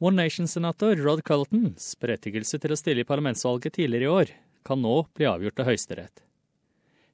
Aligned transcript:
One 0.00 0.22
Nation-senator 0.22 0.96
Rod 0.96 1.24
Culletons 1.26 1.96
berettigelse 1.98 2.60
til 2.62 2.70
å 2.70 2.76
stille 2.78 3.02
i 3.02 3.06
parlamentsvalget 3.06 3.74
tidligere 3.80 4.06
i 4.06 4.12
år 4.14 4.28
kan 4.68 4.78
nå 4.78 4.92
bli 5.18 5.26
avgjort 5.26 5.58
av 5.58 5.66
Høyesterett. 5.72 6.20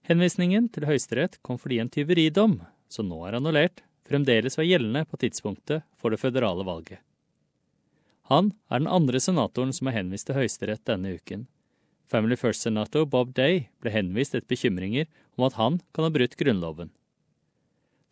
Henvisningen 0.04 0.66
til 0.68 0.84
Høyesterett 0.84 1.38
kom 1.40 1.56
fordi 1.56 1.78
en 1.80 1.88
tyveridom, 1.88 2.58
som 2.92 3.08
nå 3.08 3.22
er 3.24 3.38
annullert, 3.38 3.80
fremdeles 4.04 4.58
var 4.60 4.68
gjeldende 4.68 5.06
på 5.08 5.16
tidspunktet 5.22 5.86
for 5.96 6.12
det 6.12 6.20
føderale 6.20 6.66
valget. 6.68 7.00
Han 8.28 8.52
er 8.68 8.84
den 8.84 8.92
andre 8.92 9.20
senatoren 9.20 9.72
som 9.72 9.88
er 9.88 9.96
henvist 10.02 10.28
til 10.28 10.36
Høyesterett 10.42 10.84
denne 10.84 11.14
uken. 11.16 11.46
Family 12.04 12.36
First-senator 12.36 13.08
Bob 13.08 13.32
Day 13.32 13.70
ble 13.80 13.94
henvist 13.96 14.36
etter 14.36 14.52
bekymringer 14.52 15.08
om 15.38 15.48
at 15.48 15.56
han 15.56 15.80
kan 15.96 16.04
ha 16.04 16.12
brutt 16.12 16.36
Grunnloven. 16.36 16.92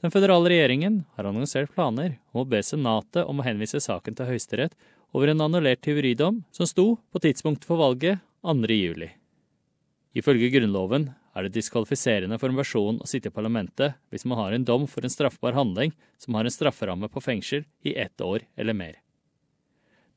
Den 0.03 0.11
føderale 0.11 0.51
regjeringen 0.51 1.05
har 1.15 1.29
annonsert 1.31 1.71
planer 1.77 2.17
om 2.33 2.41
å 2.43 2.49
be 2.51 2.59
Senatet 2.67 3.23
om 3.23 3.39
å 3.39 3.45
henvise 3.47 3.79
saken 3.79 4.17
til 4.19 4.27
Høyesterett 4.33 4.75
over 5.15 5.31
en 5.31 5.45
annullert 5.45 5.85
tyveridom 5.87 6.41
som 6.51 6.67
sto 6.67 6.87
på 7.15 7.23
tidspunktet 7.23 7.69
for 7.69 7.79
valget 7.79 8.19
2. 8.43 8.67
juli. 8.75 9.13
Ifølge 10.19 10.51
Grunnloven 10.51 11.13
er 11.39 11.47
det 11.47 11.55
diskvalifiserende 11.55 12.41
for 12.43 12.51
en 12.51 12.59
person 12.59 12.99
å 12.99 13.07
sitte 13.07 13.31
i 13.31 13.37
parlamentet 13.37 13.95
hvis 14.11 14.27
man 14.27 14.43
har 14.43 14.57
en 14.57 14.67
dom 14.67 14.89
for 14.91 15.07
en 15.07 15.15
straffbar 15.15 15.55
handling 15.55 15.95
som 16.19 16.35
har 16.35 16.51
en 16.51 16.57
strafferamme 16.59 17.07
på 17.07 17.23
fengsel 17.23 17.63
i 17.87 17.95
ett 17.95 18.21
år 18.21 18.43
eller 18.59 18.75
mer. 18.75 18.99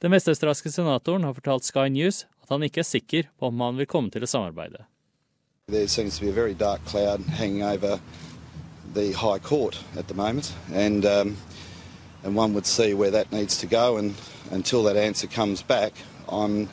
Den 0.01 0.17
vestaustralske 0.17 0.73
senatoren 0.73 1.29
har 1.29 1.37
fortalt 1.37 1.63
Sky 1.63 1.91
News 1.93 2.25
at 2.41 2.49
han 2.49 2.65
ikke 2.65 2.81
er 2.81 2.89
sikker 2.89 3.29
på 3.37 3.53
om 3.53 3.61
han 3.61 3.77
vil 3.77 3.87
komme 3.87 4.09
til 4.09 4.25
å 4.25 4.33
samarbeide. 4.33 4.89
There 5.69 5.87
seems 5.87 6.17
to 6.17 6.25
be 6.25 6.29
a 6.29 6.33
very 6.33 6.53
dark 6.53 6.81
cloud 6.85 7.21
hanging 7.37 7.63
over 7.63 7.99
the 8.95 9.11
High 9.11 9.39
Court 9.39 9.77
at 9.95 10.07
the 10.07 10.15
moment, 10.15 10.53
and 10.73 11.05
um, 11.05 11.37
and 12.23 12.35
one 12.35 12.53
would 12.53 12.65
see 12.65 12.93
where 12.93 13.11
that 13.11 13.31
needs 13.31 13.57
to 13.59 13.67
go. 13.67 13.97
And 13.97 14.15
until 14.51 14.83
that 14.83 14.97
answer 14.97 15.27
comes 15.27 15.61
back, 15.61 15.93
I'm 16.27 16.69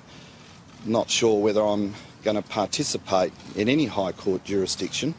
not 0.87 1.11
sure 1.11 1.43
whether 1.43 1.61
I'm 1.61 1.95
going 2.25 2.37
to 2.37 2.43
participate 2.43 3.33
in 3.57 3.69
any 3.69 3.87
High 3.87 4.13
Court 4.13 4.45
jurisdiction. 4.45 5.15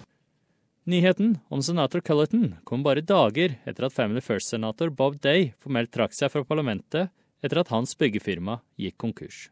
Nyheten 0.86 1.40
om 1.50 1.62
senator 1.62 2.02
Culleton 2.02 2.56
kom 2.64 2.84
bare 2.84 3.02
dager 3.02 3.56
etter 3.66 3.86
at 3.86 3.94
Family 3.94 4.22
First-senator 4.22 4.90
Bob 4.90 5.22
Day 5.22 5.54
formelt 5.64 5.94
trakk 5.96 6.12
seg 6.12 6.31
fra 6.34 6.44
parlamentet 6.44 7.08
etter 7.44 7.62
at 7.62 7.72
hans 7.72 7.96
byggefirma 7.96 8.58
gikk 8.76 8.98
konkurs. 9.00 9.48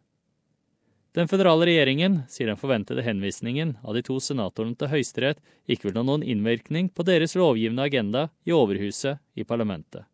Den 1.12 1.28
føderale 1.28 1.66
regjeringen 1.68 2.22
sier 2.32 2.48
den 2.48 2.60
forventede 2.60 3.04
henvisningen 3.04 3.74
av 3.84 3.98
de 3.98 4.04
to 4.08 4.16
senatorene 4.24 4.78
til 4.80 4.92
Høyesterett 4.94 5.42
ikke 5.68 5.90
vil 5.90 6.00
ha 6.00 6.06
noen 6.08 6.24
innvirkning 6.24 6.88
på 6.96 7.04
deres 7.08 7.36
lovgivende 7.36 7.84
agenda 7.84 8.30
i 8.48 8.54
Overhuset 8.56 9.20
i 9.36 9.44
parlamentet. 9.48 10.06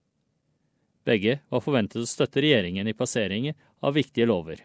Begge 1.06 1.38
var 1.54 1.62
forventet 1.64 2.02
å 2.02 2.10
støtte 2.10 2.42
regjeringen 2.44 2.90
i 2.90 2.98
passeringen 2.98 3.56
av 3.86 3.94
viktige 3.96 4.26
lover. 4.26 4.64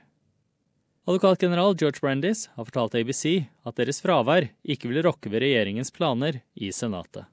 Advokatgeneral 1.05 1.77
George 1.77 2.01
Brandis 2.01 2.47
har 2.57 2.65
fortalt 2.65 2.97
ABC 2.97 3.45
at 3.69 3.77
deres 3.77 4.01
fravær 4.01 4.49
ikke 4.63 4.89
vil 4.89 5.03
rokke 5.05 5.31
ved 5.31 5.45
regjeringens 5.45 5.93
planer 5.95 6.41
i 6.55 6.73
Senatet. 6.73 7.27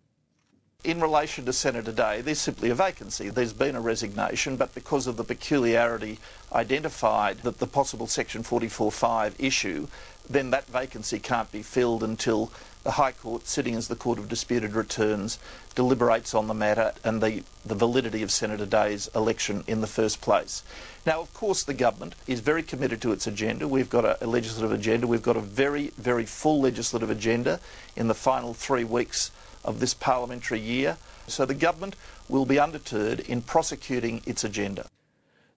In 0.86 1.02
relation 1.02 1.44
to 1.44 1.52
Senator 1.52 1.92
Day, 1.92 2.22
there's 2.22 2.40
simply 2.40 2.70
a 2.70 2.74
vacancy. 2.74 3.30
There's 3.30 3.52
been 3.52 3.76
a 3.76 3.82
resignation, 3.82 4.56
but 4.56 4.74
because 4.74 5.08
of 5.08 5.18
the 5.18 5.26
peculiarity 5.26 6.20
identified 6.54 7.40
that 7.40 7.60
the 7.60 7.68
possible 7.68 8.08
Section 8.08 8.44
44.5 8.44 9.34
issue, 9.38 9.88
then 10.30 10.52
that 10.52 10.68
vacancy 10.68 11.20
can't 11.20 11.52
be 11.52 11.64
filled 11.64 12.02
until 12.02 12.54
the 12.84 12.92
High 12.92 13.12
Court, 13.12 13.46
sitting 13.46 13.76
as 13.76 13.90
the 13.90 13.98
Court 13.98 14.20
of 14.20 14.30
Disputed 14.30 14.72
Returns, 14.72 15.38
deliberates 15.76 16.34
on 16.34 16.48
the 16.48 16.54
matter 16.54 16.94
and 17.04 17.22
the, 17.22 17.44
the 17.66 17.76
validity 17.76 18.24
of 18.24 18.32
Senator 18.32 18.66
Day's 18.66 19.10
election 19.14 19.66
in 19.68 19.82
the 19.82 19.86
first 19.86 20.22
place. 20.22 20.64
Now, 21.06 21.20
of 21.20 21.34
course, 21.34 21.62
the 21.62 21.74
government 21.74 22.16
is 22.26 22.40
very 22.40 22.64
committed 22.64 23.02
to 23.02 23.12
its 23.12 23.28
agenda. 23.28 23.68
We've 23.68 23.90
got 23.90 24.06
a, 24.06 24.24
a 24.24 24.28
legislative 24.28 24.72
agenda. 24.72 25.08
We've 25.08 25.22
got 25.22 25.36
a 25.36 25.42
very, 25.42 25.92
very 25.98 26.26
full 26.26 26.62
legislative 26.62 27.10
agenda 27.10 27.60
in 27.98 28.08
the 28.08 28.16
final 28.16 28.54
three 28.54 28.86
weeks 28.86 29.32
of 29.64 29.80
this 29.80 29.94
parliamentary 29.94 30.60
year. 30.60 30.98
So 31.28 31.46
the 31.46 31.54
government 31.54 31.96
will 32.28 32.46
be 32.46 32.60
undeterred 32.60 33.20
in 33.20 33.42
prosecuting 33.42 34.22
its 34.26 34.44
agenda. 34.44 34.86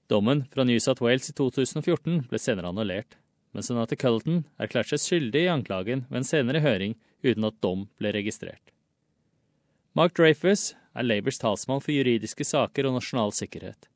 Dommen 0.09 0.45
fra 0.53 0.65
New 0.65 0.81
South 0.81 1.01
Wales 1.01 1.31
i 1.31 1.33
2014 1.33 2.27
ble 2.29 2.39
senere 2.39 2.69
annullert, 2.69 3.17
men 3.53 3.65
senator 3.65 3.97
Culleton 3.97 4.43
erklærte 4.61 4.97
seg 4.97 5.05
skyldig 5.07 5.47
i 5.47 5.53
anklagen 5.53 6.05
ved 6.11 6.23
en 6.23 6.29
senere 6.29 6.61
høring 6.65 6.99
uten 7.23 7.49
at 7.49 7.57
dom 7.65 7.87
ble 8.01 8.13
registrert. 8.13 8.73
Mark 9.97 10.17
Dreyfus 10.17 10.73
er 10.97 11.07
Labours 11.07 11.41
talsmann 11.41 11.81
for 11.85 11.95
juridiske 11.95 12.45
saker 12.49 12.89
og 12.89 12.99
nasjonal 12.99 13.33
sikkerhet. 13.37 13.89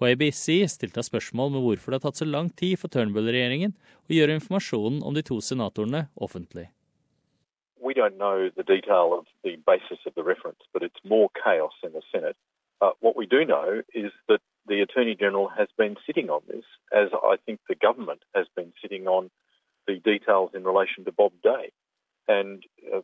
På 0.00 0.08
ABC 0.08 0.64
stilte 0.72 1.00
han 1.00 1.04
spørsmål 1.04 1.52
med 1.52 1.64
hvorfor 1.64 1.92
det 1.92 2.00
har 2.00 2.08
tatt 2.08 2.20
så 2.22 2.28
lang 2.28 2.48
tid 2.56 2.78
for 2.80 2.92
Turnbull-regjeringen 2.92 3.74
å 3.76 4.14
gjøre 4.16 4.38
informasjonen 4.38 5.02
om 5.04 5.16
de 5.16 5.24
to 5.28 5.36
senatorene 5.44 6.06
offentlig. 6.16 6.70
Don't 8.00 8.18
know 8.18 8.48
the 8.56 8.62
detail 8.62 9.14
of 9.18 9.26
the 9.44 9.56
basis 9.66 9.98
of 10.06 10.14
the 10.14 10.24
reference, 10.24 10.60
but 10.72 10.82
it's 10.82 11.02
more 11.04 11.28
chaos 11.44 11.72
in 11.82 11.92
the 11.92 12.02
Senate. 12.12 12.36
Uh, 12.80 12.92
what 13.00 13.14
we 13.14 13.26
do 13.26 13.44
know 13.44 13.82
is 13.94 14.10
that 14.28 14.40
the 14.66 14.80
Attorney 14.80 15.14
General 15.14 15.48
has 15.48 15.68
been 15.76 15.96
sitting 16.06 16.30
on 16.30 16.40
this, 16.48 16.64
as 16.92 17.08
I 17.12 17.36
think 17.44 17.60
the 17.68 17.74
government 17.74 18.22
has 18.34 18.46
been 18.56 18.72
sitting 18.80 19.06
on 19.06 19.30
the 19.86 19.96
details 20.12 20.50
in 20.54 20.64
relation 20.64 21.04
to 21.04 21.12
Bob 21.12 21.32
Day. 21.42 21.72
And 22.26 22.62
uh, 22.94 23.00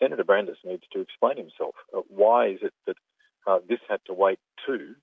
Senator 0.00 0.24
Brandis 0.24 0.56
needs 0.64 0.84
to 0.92 1.00
explain 1.00 1.36
himself. 1.36 1.74
Uh, 1.94 2.00
why 2.08 2.48
is 2.48 2.60
it 2.62 2.72
that 2.86 2.96
uh, 3.46 3.58
this 3.68 3.80
had 3.88 4.00
to 4.06 4.14
wait 4.14 4.38
too 4.66 4.94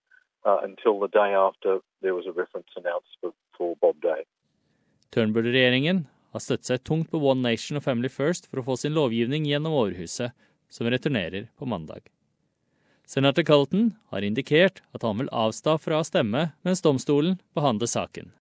uh, 0.45 0.57
until 0.63 0.99
the 0.99 1.09
day 1.09 1.33
after 1.47 1.79
there 2.01 2.15
was 2.15 2.25
a 2.27 2.31
reference 2.31 2.69
announced 2.75 3.13
for, 3.21 3.33
for 3.55 3.75
Bob 3.79 4.01
Day? 4.01 4.25
Turnbull-regjeringen 5.11 6.05
har 6.37 6.43
støttet 6.43 6.69
seg 6.69 6.83
tungt 6.85 7.09
på 7.11 7.21
One 7.21 7.43
Nation 7.43 7.79
og 7.79 7.85
Family 7.85 8.11
First 8.13 8.47
for 8.47 8.61
å 8.61 8.67
få 8.69 8.77
sin 8.79 8.95
lovgivning 8.95 9.47
gjennom 9.49 9.75
Overhuset, 9.75 10.35
som 10.69 10.89
returnerer 10.91 11.49
på 11.57 11.67
mandag. 11.69 12.05
Senator 13.07 13.45
Colton 13.47 13.93
har 14.11 14.25
indikert 14.27 14.81
at 14.91 15.05
han 15.07 15.21
vil 15.21 15.31
avstå 15.31 15.77
fra 15.79 16.01
å 16.01 16.07
stemme 16.07 16.49
mens 16.67 16.83
domstolen 16.83 17.37
behandler 17.55 17.87
saken. 17.87 18.33